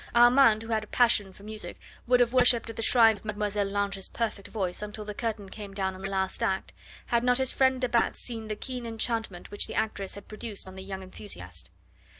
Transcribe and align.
Armand, 0.15 0.63
who 0.63 0.69
had 0.69 0.83
a 0.83 0.87
passion 0.87 1.31
for 1.31 1.43
music, 1.43 1.77
would 2.07 2.19
have 2.19 2.33
worshipped 2.33 2.71
at 2.71 2.75
the 2.75 2.81
shrine 2.81 3.17
of 3.17 3.23
Mlle. 3.37 3.63
Lange's 3.63 4.09
perfect 4.09 4.47
voice 4.47 4.81
until 4.81 5.05
the 5.05 5.13
curtain 5.13 5.47
came 5.47 5.75
down 5.75 5.93
on 5.93 6.01
the 6.01 6.09
last 6.09 6.41
act, 6.41 6.73
had 7.05 7.23
not 7.23 7.37
his 7.37 7.51
friend 7.51 7.79
de 7.81 7.87
Batz 7.87 8.17
seen 8.19 8.47
the 8.47 8.55
keen 8.55 8.87
enchantment 8.87 9.51
which 9.51 9.67
the 9.67 9.75
actress 9.75 10.15
had 10.15 10.27
produced 10.27 10.67
on 10.67 10.73
the 10.73 10.81
young 10.81 11.03
enthusiast. 11.03 11.69